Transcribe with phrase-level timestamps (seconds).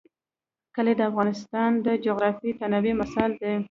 [0.75, 3.53] کلي د افغانستان د جغرافیوي تنوع مثال دی.